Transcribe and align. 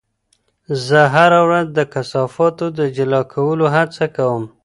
زه 0.85 0.99
هره 1.15 1.39
ورځ 1.47 1.67
د 1.77 1.79
کثافاتو 1.93 2.65
د 2.77 2.79
جلا 2.95 3.21
کولو 3.33 3.65
هڅه 3.75 4.05
کوم. 4.15 4.43